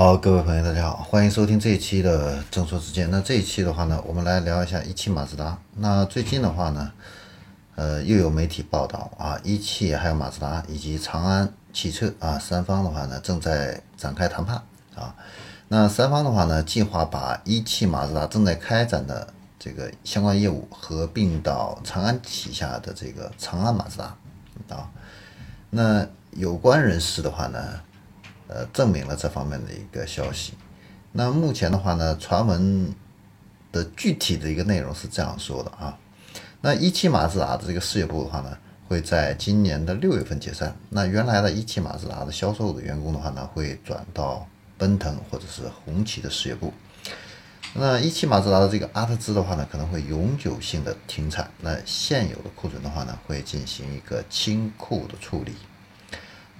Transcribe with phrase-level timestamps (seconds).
[0.00, 3.10] 好，各位朋友，大家好，欢迎收听这一期的正说之见。
[3.10, 5.58] 那这一期的话呢，我们来聊一下一汽马自达。
[5.76, 6.90] 那最近的话呢，
[7.74, 14.62] 呃，又有媒体报道啊，一汽还有马自达以及长安汽车啊三方的话呢，正在展开谈判
[14.94, 15.14] 啊。
[15.68, 19.28] 那三方的话呢，计划把一汽马自达正在开展的
[19.58, 24.16] 这个相关业务合并到长安旗下的这个长安马自达
[24.74, 24.90] 啊。
[25.68, 27.80] 那有关人士的话呢？
[28.52, 30.54] 呃，证明了这方面的一个消息。
[31.12, 32.92] 那目前的话呢，传闻
[33.70, 35.96] 的具体的一个内容是这样说的啊。
[36.60, 38.58] 那一汽马自达的这个事业部的话呢，
[38.88, 40.76] 会在今年的六月份解散。
[40.88, 44.44] 那原来的一汽马自达的销售的员工的话呢，会转到
[44.76, 46.72] 奔腾或者是红旗的事业部。
[47.72, 51.48] 那一汽马自达的这个阿特兹的话呢，可能会永久性的停产。
[51.60, 55.52] 那现有的库存的话呢，会进行一个清库的处理。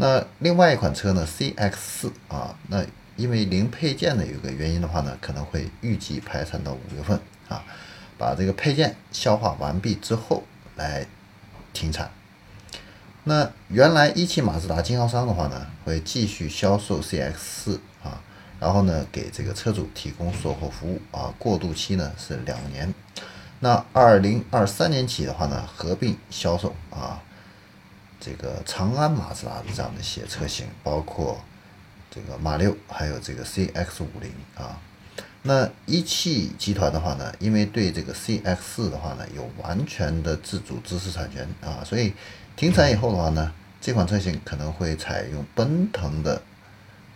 [0.00, 2.82] 那另外一款车呢，CX 四啊，那
[3.16, 7.20] 因为零配件的有一个原因的话呢，可能会预计排产到五月份
[7.50, 7.62] 啊，
[8.16, 10.42] 把这个配件消化完毕之后
[10.76, 11.06] 来
[11.74, 12.10] 停产。
[13.24, 18.22] 那原来一汽马自达经销商的话呢，会继续销售 CX 四啊，
[18.58, 22.94] 然后呢给这个车主提供售后服务啊，过渡期呢是两年。
[23.58, 27.20] 那二零二三年起的话呢，合并销售啊。
[28.20, 31.40] 这个长安马自达的这样的一些车型，包括
[32.10, 34.78] 这个马六，还有这个 CX 五零啊。
[35.42, 42.12] 那一汽集团的话呢，因为对这个 CX 四的话呢有完全的自主知识产权啊，所以
[42.56, 46.42] 停产以后的话呢，这款车型可能会采用奔腾的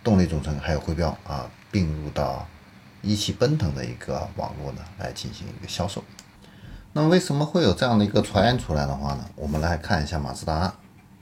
[0.03, 2.47] 动力总成还有徽标啊，并入到
[3.03, 6.03] 一汽奔腾的一个网络呢来进行一个销售。
[6.93, 9.29] 那么为什么会有这样的一个传言出来的话呢？
[9.35, 10.73] 我们来看一下马自达。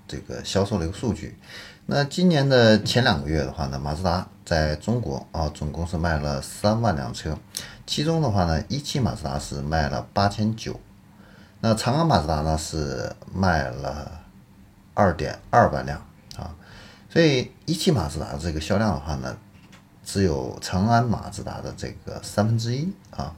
[0.08, 1.38] 这个销售的一个数据，
[1.86, 7.38] 那今年的前两个月的话呢，马自达在中国啊，总共是卖了三万辆车，
[7.88, 10.80] 其中的话呢，一汽马自达是卖了八千九，
[11.62, 14.22] 那长安马自达呢是卖了
[14.94, 16.06] 二点二万辆
[16.36, 16.53] 啊，
[17.09, 19.38] 所以一汽马自达这个销量的话呢，
[20.03, 23.34] 只有长安马自达的这个三分之一啊。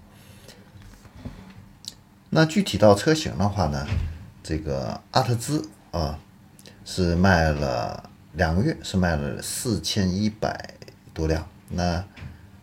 [2.31, 3.85] 那具体到车型的话呢，
[4.43, 6.19] 这个阿特兹啊。
[6.85, 10.75] 是卖了两个月，是卖了四千一百
[11.15, 11.45] 多辆。
[11.69, 12.05] 那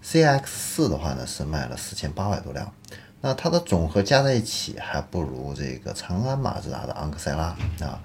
[0.05, 2.73] CX 四的话呢，是卖了四千八百多辆。
[3.21, 8.01] 那它的总和加在一起，还不如这个长安马自达的昂克赛拉啊。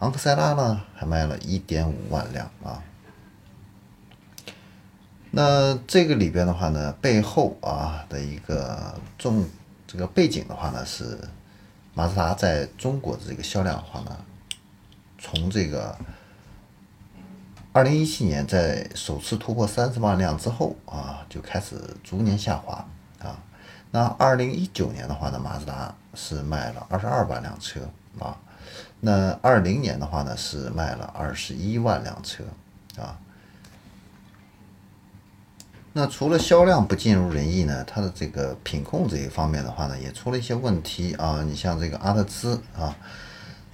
[0.00, 2.82] 昂克赛拉呢，还卖了一点五万辆啊。
[5.30, 9.48] 那这个里边的话呢，背后啊的一个重
[9.86, 11.16] 这个背景的话呢，是
[11.94, 14.16] 马自达在中国的这个销量的话呢。
[15.22, 15.94] 从这个
[17.72, 22.84] 二零一七年在首次突破三十万辆之后啊，就开始逐年下滑
[23.20, 23.38] 啊。
[23.90, 27.80] 那二零一九年的话呢，马自达是卖了二十二万辆车
[28.18, 28.36] 啊。
[28.98, 32.42] 那二零年的话呢，是卖了二十一万辆车
[32.96, 33.18] 啊。
[35.92, 41.42] 那除了销量不尽如人意呢，它的这个品控这一方面的话呢，也出了一些问题啊。
[41.46, 42.96] 你像这个阿特兹啊，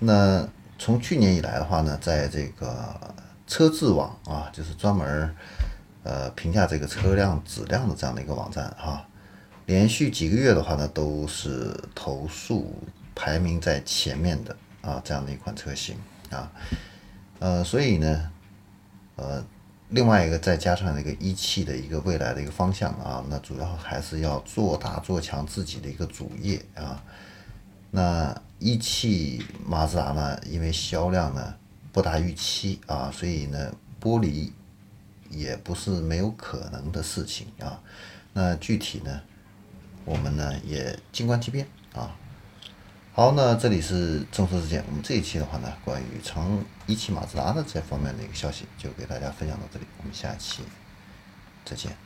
[0.01, 0.47] 那。
[0.79, 3.15] 从去年以来的话呢，在这个
[3.47, 5.35] 车质网啊，就是专门
[6.03, 9.07] 呃评价这个车辆质量的这样的一个网站哈，
[9.67, 12.75] 连续几个月的话呢，都是投诉
[13.15, 15.97] 排名在前面的啊这样的一款车型
[16.31, 16.53] 啊，
[17.39, 18.31] 呃，所以呢，
[19.17, 19.45] 呃，
[19.89, 27.03] 另外一个再加上那个一汽的一个未来的一个方向啊，那主要还是要做大做强自己的一个主业啊。
[27.93, 31.55] 那一汽马自达呢，因为销量呢
[31.93, 34.53] 不达预期啊，所以呢剥离
[35.29, 37.81] 也不是没有可能的事情啊。
[38.33, 39.21] 那具体呢，
[40.05, 42.17] 我们呢也静观其变啊。
[43.13, 50.63] 好，那这里是正说之见，我们这一期的话呢，关于长一汽马自达的这方面的一个消息，就给大家分享到这里，我们下期
[51.65, 52.06] 再见。